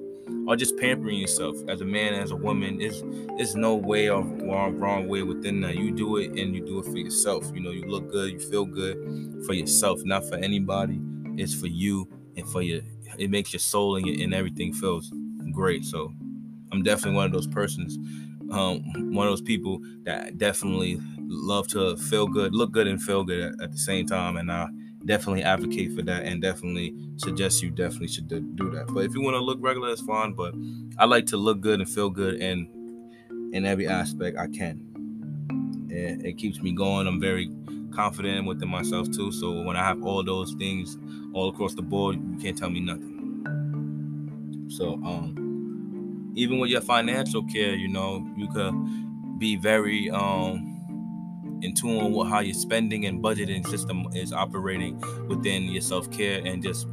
or 0.47 0.55
just 0.55 0.77
pampering 0.77 1.17
yourself 1.17 1.57
as 1.67 1.81
a 1.81 1.85
man, 1.85 2.13
as 2.13 2.31
a 2.31 2.35
woman. 2.35 2.81
Is 2.81 3.03
there's 3.37 3.55
no 3.55 3.75
way 3.75 4.09
or 4.09 4.23
wrong, 4.23 4.77
wrong 4.77 5.07
way 5.07 5.23
within 5.23 5.61
that. 5.61 5.75
You 5.75 5.91
do 5.91 6.17
it 6.17 6.31
and 6.31 6.55
you 6.55 6.65
do 6.65 6.79
it 6.79 6.85
for 6.85 6.97
yourself. 6.97 7.49
You 7.53 7.61
know, 7.61 7.71
you 7.71 7.83
look 7.85 8.11
good, 8.11 8.31
you 8.31 8.39
feel 8.39 8.65
good 8.65 9.43
for 9.45 9.53
yourself, 9.53 10.01
not 10.03 10.27
for 10.27 10.35
anybody. 10.35 10.99
It's 11.37 11.53
for 11.53 11.67
you 11.67 12.07
and 12.35 12.47
for 12.49 12.61
your. 12.61 12.81
It 13.17 13.29
makes 13.29 13.51
your 13.53 13.59
soul 13.59 13.97
and, 13.97 14.07
your, 14.07 14.23
and 14.23 14.33
everything 14.33 14.73
feels 14.73 15.11
great. 15.51 15.83
So, 15.83 16.13
I'm 16.71 16.83
definitely 16.83 17.17
one 17.17 17.25
of 17.25 17.33
those 17.33 17.47
persons, 17.47 17.97
um, 18.51 19.13
one 19.13 19.27
of 19.27 19.31
those 19.31 19.41
people 19.41 19.79
that 20.03 20.37
definitely 20.37 20.99
love 21.19 21.67
to 21.69 21.97
feel 21.97 22.27
good, 22.27 22.55
look 22.55 22.71
good, 22.71 22.87
and 22.87 23.01
feel 23.01 23.23
good 23.23 23.41
at, 23.41 23.61
at 23.61 23.71
the 23.71 23.77
same 23.77 24.05
time. 24.05 24.37
And 24.37 24.51
I 24.51 24.67
definitely 25.11 25.43
advocate 25.43 25.93
for 25.93 26.01
that 26.03 26.23
and 26.23 26.41
definitely 26.41 26.95
suggest 27.17 27.61
you 27.61 27.69
definitely 27.69 28.07
should 28.07 28.29
do 28.29 28.71
that. 28.71 28.87
But 28.87 29.03
if 29.03 29.13
you 29.13 29.21
want 29.21 29.33
to 29.35 29.39
look 29.41 29.57
regular, 29.59 29.89
it's 29.89 29.99
fine. 30.01 30.31
But 30.31 30.55
I 30.97 31.03
like 31.03 31.25
to 31.27 31.37
look 31.37 31.59
good 31.59 31.81
and 31.81 31.89
feel 31.89 32.09
good 32.09 32.35
in 32.35 32.69
in 33.51 33.65
every 33.65 33.89
aspect 33.89 34.37
I 34.37 34.47
can. 34.47 34.87
And 35.91 36.25
it 36.25 36.37
keeps 36.37 36.61
me 36.61 36.71
going. 36.71 37.07
I'm 37.07 37.19
very 37.19 37.51
confident 37.93 38.47
within 38.47 38.69
myself 38.69 39.11
too. 39.11 39.33
So 39.33 39.63
when 39.63 39.75
I 39.75 39.83
have 39.83 40.01
all 40.01 40.23
those 40.23 40.53
things 40.53 40.97
all 41.33 41.49
across 41.49 41.75
the 41.75 41.81
board, 41.81 42.15
you 42.15 42.37
can't 42.41 42.57
tell 42.57 42.69
me 42.69 42.79
nothing. 42.79 43.17
So 44.69 44.93
um 45.03 46.33
even 46.35 46.59
with 46.59 46.69
your 46.69 46.81
financial 46.81 47.43
care, 47.43 47.75
you 47.75 47.89
know, 47.89 48.25
you 48.37 48.47
could 48.47 48.73
be 49.39 49.57
very 49.57 50.09
um 50.09 50.80
in 51.61 51.73
tune 51.73 52.13
with 52.13 52.27
how 52.27 52.39
your 52.39 52.53
spending 52.53 53.05
and 53.05 53.23
budgeting 53.23 53.65
system 53.67 54.07
is 54.13 54.33
operating 54.33 54.99
within 55.27 55.63
your 55.63 55.81
self-care 55.81 56.41
and 56.45 56.63
just 56.63 56.87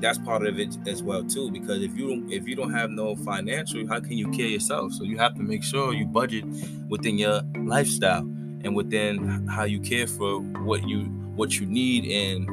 that's 0.00 0.18
part 0.18 0.46
of 0.46 0.58
it 0.58 0.76
as 0.86 1.02
well 1.02 1.24
too 1.24 1.50
because 1.50 1.82
if 1.82 1.96
you 1.96 2.08
don't 2.08 2.32
if 2.32 2.46
you 2.46 2.54
don't 2.54 2.72
have 2.72 2.90
no 2.90 3.16
financial 3.16 3.86
how 3.88 4.00
can 4.00 4.12
you 4.12 4.28
care 4.30 4.46
yourself? 4.46 4.92
So 4.92 5.04
you 5.04 5.18
have 5.18 5.34
to 5.36 5.42
make 5.42 5.62
sure 5.62 5.94
you 5.94 6.06
budget 6.06 6.44
within 6.88 7.16
your 7.18 7.42
lifestyle 7.56 8.20
and 8.20 8.74
within 8.74 9.46
how 9.48 9.64
you 9.64 9.80
care 9.80 10.06
for 10.06 10.40
what 10.40 10.86
you 10.86 11.04
what 11.36 11.58
you 11.58 11.66
need 11.66 12.04
and 12.10 12.48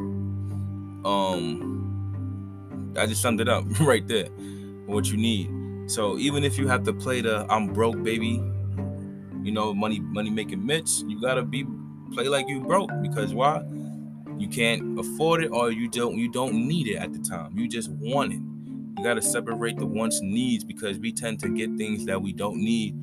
um 1.05 1.67
I 2.97 3.05
just 3.05 3.21
summed 3.21 3.41
it 3.41 3.49
up 3.49 3.65
right 3.79 4.07
there 4.07 4.27
what 4.85 5.09
you 5.09 5.17
need. 5.17 5.49
So 5.89 6.17
even 6.17 6.43
if 6.43 6.57
you 6.57 6.67
have 6.67 6.83
to 6.83 6.93
play 6.93 7.21
the 7.21 7.45
I'm 7.49 7.67
broke 7.73 8.01
baby 8.03 8.41
you 9.43 9.51
know, 9.51 9.73
money 9.73 9.99
money 9.99 10.29
making 10.29 10.65
Mitch, 10.65 11.01
you 11.07 11.19
gotta 11.21 11.43
be 11.43 11.65
play 12.13 12.27
like 12.27 12.47
you 12.47 12.61
broke 12.61 12.91
because 13.01 13.33
why? 13.33 13.63
You 14.37 14.47
can't 14.47 14.99
afford 14.99 15.43
it 15.43 15.51
or 15.51 15.71
you 15.71 15.87
don't 15.87 16.17
you 16.17 16.31
don't 16.31 16.53
need 16.67 16.87
it 16.87 16.97
at 16.97 17.13
the 17.13 17.19
time. 17.19 17.57
You 17.57 17.67
just 17.67 17.89
want 17.89 18.33
it. 18.33 18.41
You 18.97 19.03
gotta 19.03 19.21
separate 19.21 19.77
the 19.77 19.85
wants 19.85 20.19
needs 20.21 20.63
because 20.63 20.99
we 20.99 21.11
tend 21.11 21.39
to 21.41 21.49
get 21.49 21.75
things 21.77 22.05
that 22.05 22.21
we 22.21 22.33
don't 22.33 22.57
need 22.57 22.95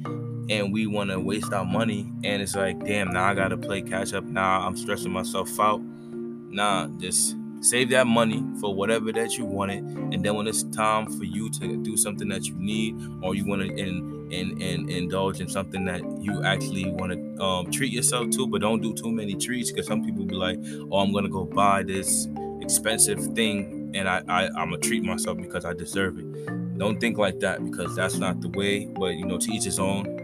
and 0.50 0.72
we 0.72 0.86
want 0.86 1.10
to 1.10 1.20
waste 1.20 1.52
our 1.52 1.64
money 1.64 2.10
and 2.24 2.40
it's 2.42 2.54
like 2.56 2.82
damn 2.84 3.10
now 3.12 3.24
i 3.24 3.34
gotta 3.34 3.56
play 3.56 3.82
catch 3.82 4.14
up 4.14 4.24
now 4.24 4.60
i'm 4.60 4.76
stressing 4.76 5.12
myself 5.12 5.58
out 5.60 5.80
nah 5.82 6.86
just 6.98 7.36
save 7.60 7.90
that 7.90 8.06
money 8.06 8.44
for 8.60 8.74
whatever 8.74 9.12
that 9.12 9.36
you 9.36 9.44
wanted 9.44 9.82
and 9.82 10.24
then 10.24 10.34
when 10.34 10.46
it's 10.46 10.62
time 10.64 11.06
for 11.18 11.24
you 11.24 11.50
to 11.50 11.76
do 11.82 11.96
something 11.96 12.28
that 12.28 12.44
you 12.46 12.54
need 12.56 12.94
or 13.22 13.34
you 13.34 13.44
want 13.46 13.62
to 13.62 13.68
in 13.76 14.18
and 14.32 14.60
and 14.62 14.90
indulge 14.90 15.40
in 15.40 15.48
something 15.48 15.84
that 15.84 16.00
you 16.20 16.42
actually 16.44 16.90
want 16.90 17.12
to 17.12 17.42
um, 17.42 17.70
treat 17.70 17.92
yourself 17.92 18.30
to, 18.30 18.46
but 18.46 18.60
don't 18.60 18.80
do 18.80 18.92
too 18.94 19.10
many 19.10 19.34
treats 19.34 19.70
because 19.70 19.86
some 19.86 20.04
people 20.04 20.24
be 20.24 20.34
like, 20.34 20.58
"Oh, 20.90 20.98
I'm 20.98 21.12
gonna 21.12 21.28
go 21.28 21.44
buy 21.44 21.82
this 21.82 22.28
expensive 22.60 23.24
thing 23.34 23.90
and 23.94 24.08
I, 24.08 24.22
I 24.28 24.46
I'm 24.48 24.70
gonna 24.70 24.78
treat 24.78 25.02
myself 25.02 25.38
because 25.38 25.64
I 25.64 25.72
deserve 25.72 26.18
it. 26.18 26.78
Don't 26.78 27.00
think 27.00 27.18
like 27.18 27.40
that 27.40 27.64
because 27.64 27.96
that's 27.96 28.16
not 28.18 28.40
the 28.40 28.48
way. 28.50 28.86
But 28.86 29.14
you 29.14 29.26
know, 29.26 29.38
to 29.38 29.50
each 29.52 29.64
his 29.64 29.78
own. 29.78 30.16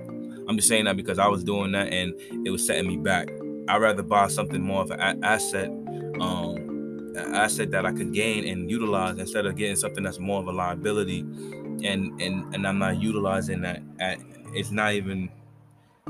I'm 0.47 0.57
just 0.57 0.69
saying 0.69 0.85
that 0.85 0.97
because 0.97 1.19
I 1.19 1.27
was 1.27 1.43
doing 1.43 1.73
that 1.73 1.91
and 1.91 2.13
it 2.47 2.51
was 2.51 2.67
setting 2.67 2.87
me 2.87 2.99
back. 2.99 3.31
I'd 3.67 3.81
rather 3.81 4.03
buy 4.03 4.29
something 4.29 4.61
more 4.61 4.83
of 4.83 4.91
an 4.91 5.25
asset, 5.25 5.71
um, 6.21 6.54
asset 7.17 7.71
that 7.73 7.87
I 7.87 7.93
could 7.93 8.13
gain 8.13 8.47
and 8.47 8.71
utilize 8.71 9.19
instead 9.19 9.47
of 9.47 9.57
getting 9.57 9.77
something 9.77 10.05
that's 10.05 10.19
more 10.19 10.41
of 10.41 10.49
a 10.49 10.53
liability, 10.53 11.21
and 11.21 12.21
and 12.21 12.55
and 12.55 12.67
I'm 12.67 12.79
not 12.79 13.01
utilizing 13.01 13.63
that. 13.63 13.83
At, 14.01 14.21
it's 14.57 14.71
not 14.71 14.93
even, 14.93 15.31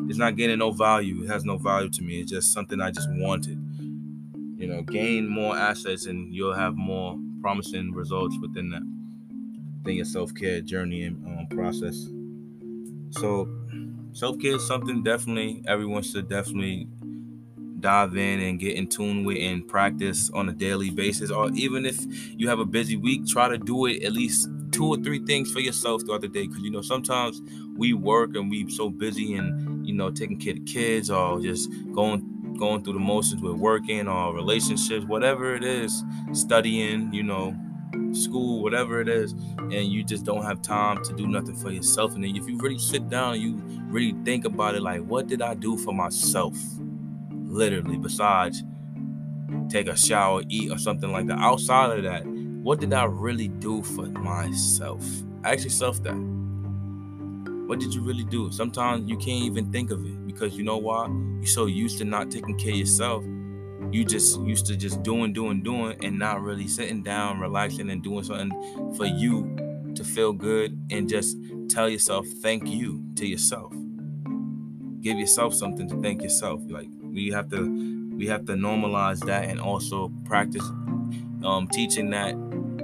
it's 0.08 0.18
not 0.18 0.37
gaining 0.37 0.58
no 0.61 0.73
value. 0.73 1.25
It 1.25 1.28
has 1.28 1.44
no 1.44 1.58
value 1.58 1.90
to 1.90 2.02
me. 2.02 2.20
It's 2.20 2.30
just 2.30 2.52
something 2.52 2.80
I 2.80 2.90
just 2.90 3.08
wanted. 3.11 3.58
You 4.56 4.68
know, 4.68 4.82
gain 4.82 5.28
more 5.28 5.56
assets 5.56 6.06
and 6.06 6.34
you'll 6.34 6.54
have 6.54 6.76
more 6.76 7.18
promising 7.42 7.92
results 7.92 8.37
within 8.40 8.70
that, 8.70 8.82
within 9.78 9.96
your 9.96 10.04
self 10.06 10.34
care 10.34 10.61
journey 10.61 11.04
and 11.04 11.26
um, 11.26 11.46
process. 11.49 12.08
So, 13.11 13.49
self 14.12 14.38
care 14.38 14.56
is 14.56 14.66
something 14.66 15.02
definitely 15.02 15.62
everyone 15.66 16.02
should 16.02 16.28
definitely 16.28 16.88
dive 17.84 18.16
in 18.16 18.40
and 18.40 18.58
get 18.58 18.74
in 18.76 18.86
tune 18.86 19.24
with 19.24 19.36
and 19.38 19.68
practice 19.68 20.30
on 20.30 20.48
a 20.48 20.52
daily 20.52 20.88
basis. 20.88 21.30
Or 21.30 21.50
even 21.52 21.84
if 21.84 21.98
you 22.30 22.48
have 22.48 22.58
a 22.58 22.64
busy 22.64 22.96
week, 22.96 23.26
try 23.26 23.46
to 23.46 23.58
do 23.58 23.84
it 23.84 24.02
at 24.02 24.12
least 24.12 24.48
two 24.72 24.86
or 24.86 24.96
three 24.96 25.22
things 25.26 25.52
for 25.52 25.60
yourself 25.60 26.00
throughout 26.02 26.22
the 26.22 26.28
day. 26.28 26.46
Because 26.46 26.62
you 26.62 26.70
know 26.70 26.80
sometimes 26.80 27.42
we 27.76 27.92
work 27.92 28.36
and 28.36 28.50
we 28.50 28.70
so 28.70 28.88
busy 28.88 29.34
and 29.34 29.86
you 29.86 29.92
know 29.92 30.10
taking 30.10 30.40
care 30.40 30.54
of 30.54 30.64
kids 30.64 31.10
or 31.10 31.40
just 31.40 31.70
going 31.92 32.56
going 32.58 32.82
through 32.82 32.94
the 32.94 32.98
motions 32.98 33.42
with 33.42 33.52
working 33.52 34.08
or 34.08 34.34
relationships, 34.34 35.04
whatever 35.04 35.54
it 35.54 35.62
is, 35.64 36.02
studying, 36.32 37.12
you 37.12 37.22
know, 37.22 37.54
school, 38.12 38.62
whatever 38.62 39.02
it 39.02 39.08
is, 39.08 39.32
and 39.58 39.92
you 39.92 40.02
just 40.02 40.24
don't 40.24 40.44
have 40.44 40.62
time 40.62 41.04
to 41.04 41.12
do 41.12 41.26
nothing 41.26 41.54
for 41.54 41.70
yourself. 41.70 42.14
And 42.14 42.24
then 42.24 42.34
if 42.34 42.48
you 42.48 42.56
really 42.56 42.78
sit 42.78 43.10
down, 43.10 43.40
you 43.40 43.60
really 43.88 44.14
think 44.24 44.46
about 44.46 44.74
it 44.74 44.80
like, 44.80 45.02
what 45.02 45.26
did 45.26 45.42
I 45.42 45.52
do 45.52 45.76
for 45.76 45.92
myself? 45.92 46.56
Literally, 47.54 47.96
besides 47.96 48.62
take 49.68 49.88
a 49.88 49.96
shower, 49.96 50.42
eat, 50.49 50.70
or 50.70 50.78
something 50.78 51.11
like 51.11 51.26
that. 51.26 51.38
Outside 51.38 51.99
of 51.99 52.04
that, 52.04 52.26
what 52.26 52.80
did 52.80 52.92
I 52.92 53.04
really 53.04 53.49
do 53.49 53.82
for 53.82 54.06
myself? 54.06 55.04
Ask 55.44 55.64
yourself 55.64 56.02
that. 56.02 56.14
What 57.66 57.80
did 57.80 57.94
you 57.94 58.02
really 58.02 58.25
do? 58.25 58.50
Sometimes 58.52 59.08
you 59.08 59.16
can't 59.16 59.44
even 59.44 59.73
think 59.73 59.90
of 59.90 60.04
it 60.04 60.26
because 60.26 60.56
you 60.56 60.64
know 60.64 60.76
why? 60.76 61.06
You're 61.06 61.46
so 61.46 61.66
used 61.66 61.99
to 61.99 62.04
not 62.04 62.30
taking 62.30 62.58
care 62.58 62.73
of 62.73 62.78
yourself. 62.78 63.25
You 63.90 64.04
just 64.04 64.40
used 64.40 64.66
to 64.66 64.76
just 64.76 65.02
doing, 65.02 65.32
doing, 65.32 65.62
doing, 65.62 65.96
and 66.04 66.18
not 66.18 66.42
really 66.42 66.66
sitting 66.66 67.02
down, 67.02 67.38
relaxing, 67.38 67.90
and 67.90 68.02
doing 68.02 68.25
something 68.25 68.94
for 68.96 69.06
you 69.06 69.92
to 69.94 70.04
feel 70.04 70.32
good 70.32 70.78
and 70.90 71.08
just 71.08 71.37
tell 71.68 71.88
yourself 71.88 72.26
thank 72.42 72.68
you 72.68 73.04
to 73.16 73.26
yourself. 73.26 73.73
Give 75.00 75.18
yourself 75.18 75.54
something 75.54 75.88
to 75.88 76.00
thank 76.02 76.23
yourself. 76.23 76.61
Like 76.68 76.88
we 77.14 77.30
have 77.30 77.49
to 77.50 78.11
we 78.16 78.26
have 78.26 78.44
to 78.47 78.52
normalize 78.52 79.25
that 79.26 79.44
and 79.49 79.61
also 79.61 80.12
practice 80.25 80.68
um, 81.44 81.68
teaching 81.73 82.11
that 82.11 82.35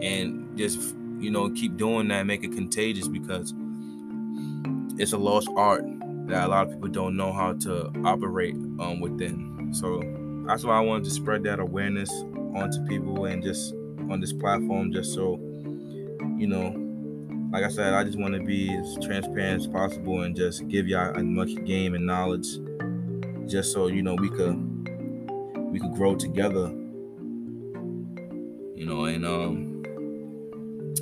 and 0.03 0.57
just 0.57 0.95
you 1.19 1.31
know 1.31 1.51
keep 1.51 1.77
doing 1.77 2.09
that 2.09 2.25
make 2.25 2.43
it 2.45 2.53
contagious 2.53 3.09
because 3.09 3.53
it's 4.99 5.13
a 5.13 5.19
lost 5.19 5.49
art 5.57 5.85
that 6.27 6.47
a 6.47 6.49
lot 6.49 6.67
of 6.67 6.73
people 6.73 6.89
don't 6.89 7.17
know 7.17 7.33
how 7.33 7.53
to 7.55 7.91
operate 8.05 8.55
um, 8.55 9.01
within. 9.01 9.71
So 9.73 10.01
that's 10.51 10.65
why 10.65 10.77
i 10.77 10.81
wanted 10.81 11.05
to 11.05 11.11
spread 11.11 11.45
that 11.45 11.61
awareness 11.61 12.11
onto 12.57 12.85
people 12.87 13.27
and 13.27 13.41
just 13.41 13.73
on 14.11 14.21
this 14.21 14.33
platform 14.33 14.93
just 14.93 15.15
so 15.15 15.39
you 16.37 16.47
know 16.49 16.75
like 17.53 17.63
i 17.63 17.69
said 17.69 17.95
i 17.95 18.03
just 18.03 18.19
want 18.19 18.35
to 18.35 18.41
be 18.41 18.75
as 18.77 18.99
transparent 19.05 19.61
as 19.61 19.69
possible 19.69 20.23
and 20.23 20.35
just 20.35 20.67
give 20.67 20.89
y'all 20.89 21.17
as 21.17 21.23
much 21.23 21.55
game 21.67 21.95
and 21.95 22.05
knowledge 22.05 22.49
just 23.50 23.73
so 23.73 23.88
you 23.88 24.00
know 24.00 24.14
we 24.14 24.30
could 24.30 24.57
we 25.73 25.80
could 25.80 25.92
grow 25.95 26.14
together 26.14 26.69
you 28.75 28.87
know 28.87 29.04
and 29.07 29.26
um 29.26 29.83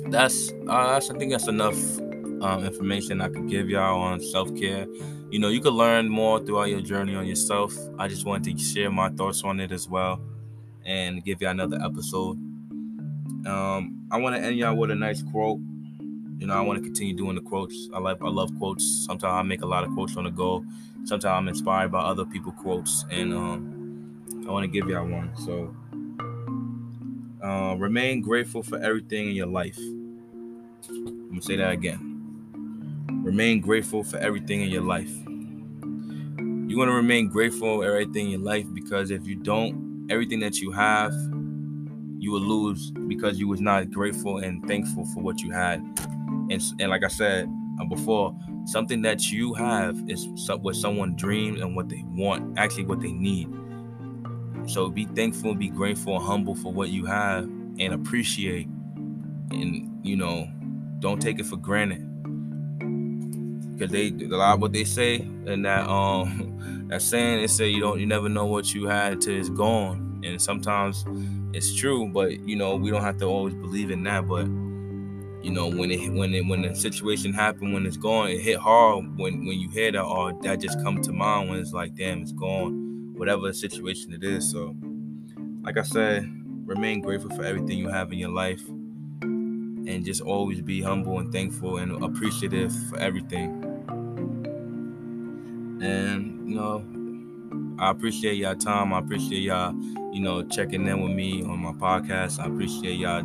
that's 0.09 0.51
uh, 0.67 0.93
that's 0.93 1.11
i 1.11 1.17
think 1.17 1.31
that's 1.31 1.47
enough 1.47 1.77
um, 2.41 2.65
information 2.65 3.21
i 3.21 3.29
could 3.29 3.47
give 3.47 3.69
y'all 3.69 4.01
on 4.01 4.19
self-care. 4.19 4.87
You 5.29 5.37
know 5.37 5.49
you 5.49 5.61
could 5.61 5.73
learn 5.73 6.09
more 6.09 6.39
throughout 6.39 6.69
your 6.69 6.81
journey 6.81 7.13
on 7.13 7.27
yourself. 7.27 7.75
I 7.99 8.07
just 8.07 8.25
wanted 8.25 8.57
to 8.57 8.63
share 8.63 8.89
my 8.89 9.09
thoughts 9.09 9.43
on 9.43 9.59
it 9.59 9.71
as 9.71 9.87
well 9.87 10.19
and 10.85 11.23
give 11.23 11.39
y'all 11.41 11.51
another 11.51 11.79
episode. 11.83 12.37
Um 13.45 14.07
i 14.11 14.17
want 14.17 14.35
to 14.35 14.41
end 14.41 14.57
y'all 14.57 14.75
with 14.75 14.89
a 14.89 14.95
nice 14.95 15.21
quote 15.21 15.59
you 16.39 16.47
know, 16.47 16.53
I 16.53 16.61
want 16.61 16.79
to 16.79 16.83
continue 16.83 17.13
doing 17.13 17.35
the 17.35 17.41
quotes. 17.41 17.89
I 17.93 17.99
like 17.99 18.21
I 18.21 18.29
love 18.29 18.57
quotes. 18.57 19.05
Sometimes 19.05 19.33
I 19.33 19.41
make 19.41 19.61
a 19.61 19.65
lot 19.65 19.83
of 19.83 19.93
quotes 19.93 20.15
on 20.15 20.23
the 20.23 20.31
go. 20.31 20.63
Sometimes 21.03 21.25
I'm 21.25 21.47
inspired 21.49 21.91
by 21.91 21.99
other 21.99 22.23
people 22.23 22.53
quotes, 22.53 23.05
and 23.11 23.33
um, 23.33 24.45
I 24.47 24.51
want 24.51 24.63
to 24.63 24.67
give 24.69 24.89
y'all 24.89 25.05
one. 25.05 25.31
So, 25.35 25.75
uh, 27.45 27.75
remain 27.75 28.21
grateful 28.21 28.63
for 28.63 28.79
everything 28.79 29.27
in 29.27 29.35
your 29.35 29.47
life. 29.47 29.77
I'm 30.87 31.29
gonna 31.29 31.41
say 31.41 31.57
that 31.57 31.73
again. 31.73 32.05
Remain 33.11 33.59
grateful 33.59 34.05
for 34.05 34.17
everything 34.17 34.61
in 34.61 34.69
your 34.69 34.83
life. 34.83 35.11
You 36.69 36.77
want 36.77 36.89
to 36.89 36.95
remain 36.95 37.27
grateful 37.27 37.79
for 37.79 37.85
everything 37.85 38.27
in 38.27 38.31
your 38.31 38.39
life 38.39 38.65
because 38.73 39.11
if 39.11 39.27
you 39.27 39.35
don't, 39.35 40.07
everything 40.09 40.39
that 40.39 40.59
you 40.61 40.71
have, 40.71 41.11
you 42.17 42.31
will 42.31 42.39
lose 42.39 42.91
because 42.91 43.39
you 43.39 43.47
was 43.49 43.59
not 43.59 43.91
grateful 43.91 44.37
and 44.37 44.65
thankful 44.67 45.05
for 45.13 45.21
what 45.21 45.41
you 45.41 45.51
had 45.51 45.83
and 46.49 46.61
and 46.79 46.89
like 46.89 47.03
I 47.03 47.07
said 47.07 47.49
uh, 47.79 47.85
before, 47.85 48.35
something 48.65 49.01
that 49.03 49.31
you 49.31 49.53
have 49.53 49.97
is 50.09 50.27
what 50.61 50.75
someone 50.75 51.15
dreams 51.15 51.61
and 51.61 51.75
what 51.75 51.89
they 51.89 52.03
want, 52.07 52.57
actually 52.57 52.85
what 52.85 53.01
they 53.01 53.11
need. 53.11 53.49
So 54.67 54.89
be 54.89 55.05
thankful, 55.05 55.55
be 55.55 55.69
grateful, 55.69 56.17
and 56.17 56.25
humble 56.25 56.55
for 56.55 56.71
what 56.71 56.89
you 56.89 57.05
have, 57.05 57.43
and 57.43 57.93
appreciate. 57.93 58.67
And 59.51 60.05
you 60.05 60.15
know, 60.15 60.49
don't 60.99 61.21
take 61.21 61.39
it 61.39 61.45
for 61.45 61.57
granted. 61.57 62.05
Because 63.73 63.91
they 63.91 64.07
a 64.09 64.35
lot 64.35 64.55
of 64.55 64.61
what 64.61 64.73
they 64.73 64.83
say 64.83 65.17
and 65.47 65.65
that 65.65 65.87
um 65.87 66.87
that 66.89 67.01
saying 67.01 67.39
they 67.39 67.47
say 67.47 67.69
you 67.69 67.79
don't 67.79 67.99
you 67.99 68.05
never 68.05 68.27
know 68.27 68.45
what 68.45 68.73
you 68.73 68.87
had 68.87 69.13
until 69.13 69.39
it's 69.39 69.49
gone. 69.49 70.21
And 70.23 70.41
sometimes 70.41 71.05
it's 71.53 71.73
true, 71.73 72.09
but 72.09 72.39
you 72.41 72.55
know, 72.55 72.75
we 72.75 72.91
don't 72.91 73.01
have 73.01 73.17
to 73.17 73.25
always 73.25 73.53
believe 73.53 73.89
in 73.89 74.03
that. 74.03 74.27
But 74.27 74.47
you 75.41 75.51
know 75.51 75.67
when 75.67 75.89
it 75.89 76.11
when 76.11 76.33
it 76.33 76.45
when 76.45 76.61
the 76.61 76.75
situation 76.75 77.33
happened 77.33 77.73
when 77.73 77.85
it's 77.85 77.97
gone 77.97 78.29
it 78.29 78.41
hit 78.41 78.57
hard 78.57 79.05
when 79.17 79.45
when 79.45 79.59
you 79.59 79.69
hear 79.69 79.91
that 79.91 80.03
or 80.03 80.33
that 80.41 80.59
just 80.59 80.81
come 80.83 81.01
to 81.01 81.13
mind 81.13 81.49
when 81.49 81.59
it's 81.59 81.71
like 81.71 81.95
damn 81.95 82.21
it's 82.21 82.33
gone 82.33 83.13
whatever 83.15 83.51
situation 83.51 84.13
it 84.13 84.23
is. 84.23 84.49
So 84.49 84.75
like 85.61 85.77
i 85.77 85.83
said 85.83 86.29
remain 86.65 87.01
grateful 87.01 87.29
for 87.35 87.43
everything 87.43 87.77
you 87.77 87.89
have 87.89 88.11
in 88.11 88.19
your 88.19 88.29
life 88.29 88.61
and 89.21 90.05
just 90.05 90.21
always 90.21 90.61
be 90.61 90.81
humble 90.81 91.19
and 91.19 91.31
thankful 91.31 91.77
and 91.77 92.03
appreciative 92.03 92.71
for 92.89 92.99
everything. 92.99 93.65
And 95.81 96.49
you 96.49 96.55
know 96.55 96.85
i 97.79 97.89
appreciate 97.89 98.35
y'all 98.35 98.55
time. 98.55 98.93
I 98.93 98.99
appreciate 98.99 99.39
y'all 99.39 99.73
you 100.13 100.19
know 100.19 100.43
checking 100.43 100.85
in 100.85 101.01
with 101.01 101.13
me 101.13 101.43
on 101.43 101.59
my 101.59 101.71
podcast. 101.71 102.39
I 102.39 102.47
appreciate 102.47 102.97
y'all 102.97 103.23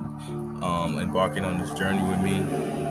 um, 0.62 0.98
embarking 0.98 1.44
on 1.44 1.60
this 1.60 1.70
journey 1.72 2.02
with 2.02 2.20
me. 2.20 2.40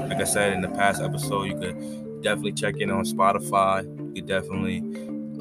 Like 0.08 0.22
I 0.22 0.26
said 0.26 0.54
in 0.54 0.62
the 0.62 0.70
past 0.70 1.02
episode, 1.02 1.44
you 1.44 1.58
could 1.58 2.22
definitely 2.22 2.54
check 2.54 2.78
in 2.78 2.90
on 2.90 3.04
Spotify. 3.04 3.84
You 4.08 4.14
could 4.22 4.28
definitely, 4.28 4.80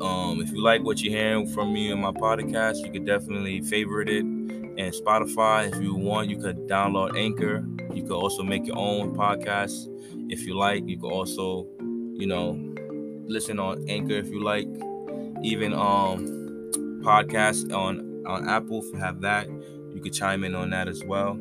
um, 0.01 0.41
if 0.41 0.51
you 0.53 0.63
like 0.63 0.83
what 0.83 1.03
you're 1.03 1.13
hearing 1.13 1.47
from 1.49 1.73
me 1.73 1.91
in 1.91 2.01
my 2.01 2.13
podcast, 2.13 2.85
you 2.85 2.91
could 2.91 3.07
definitely 3.07 3.61
favorite 3.61 4.09
it. 4.09 4.25
And 4.25 4.93
Spotify, 4.93 5.73
if 5.73 5.83
you 5.83 5.95
want, 5.95 6.31
you 6.31 6.39
could 6.39 6.67
download 6.67 7.17
Anchor. 7.17 7.67
You 7.95 8.03
could 8.03 8.13
also 8.13 8.43
make 8.43 8.67
your 8.67 8.79
own 8.79 9.15
podcast 9.15 9.89
if 10.31 10.47
you 10.47 10.57
like. 10.57 10.89
You 10.89 10.99
could 10.99 11.13
also, 11.13 11.67
you 11.79 12.27
know, 12.27 12.59
listen 13.27 13.59
on 13.59 13.89
Anchor 13.89 14.15
if 14.15 14.29
you 14.29 14.43
like. 14.43 14.67
Even 15.43 15.75
um 15.75 16.43
podcast 17.03 17.75
on 17.75 18.25
on 18.27 18.49
Apple 18.49 18.83
if 18.83 18.93
you 18.93 18.99
have 18.99 19.21
that. 19.21 19.49
You 19.95 20.01
could 20.01 20.15
chime 20.15 20.45
in 20.45 20.55
on 20.55 20.71
that 20.71 20.89
as 20.89 21.05
well. 21.05 21.39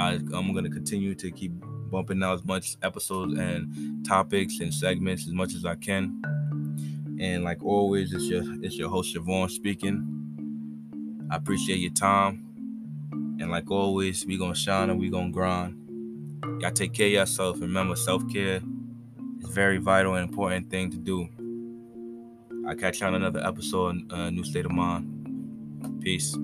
I, 0.00 0.12
I'm 0.34 0.52
going 0.52 0.64
to 0.64 0.70
continue 0.70 1.14
to 1.14 1.30
keep 1.30 1.52
bumping 1.90 2.22
out 2.22 2.34
as 2.34 2.44
much 2.44 2.76
episodes 2.82 3.38
and 3.38 4.06
topics 4.06 4.60
and 4.60 4.72
segments 4.72 5.26
as 5.26 5.34
much 5.34 5.54
as 5.54 5.66
I 5.66 5.74
can. 5.74 6.22
And 7.20 7.44
like 7.44 7.62
always, 7.62 8.14
it's 8.14 8.24
your 8.24 8.42
it's 8.64 8.78
your 8.78 8.88
host 8.88 9.14
Shavon 9.14 9.50
speaking. 9.50 11.28
I 11.30 11.36
appreciate 11.36 11.80
your 11.80 11.92
time. 11.92 12.46
And 13.12 13.50
like 13.50 13.70
always, 13.70 14.24
we 14.24 14.38
gonna 14.38 14.54
shine 14.54 14.88
and 14.88 14.98
we 14.98 15.10
gonna 15.10 15.30
grind. 15.30 15.76
Y'all 16.62 16.70
take 16.70 16.94
care 16.94 17.08
of 17.08 17.12
yourself. 17.12 17.60
Remember, 17.60 17.94
self-care 17.94 18.62
is 19.42 19.48
very 19.50 19.76
vital 19.76 20.14
and 20.14 20.26
important 20.26 20.70
thing 20.70 20.90
to 20.90 20.96
do. 20.96 21.28
I'll 22.66 22.74
catch 22.74 23.02
you 23.02 23.06
on 23.06 23.14
another 23.14 23.46
episode, 23.46 24.10
uh, 24.10 24.30
New 24.30 24.44
State 24.44 24.64
of 24.64 24.72
Mind. 24.72 26.00
Peace. 26.00 26.34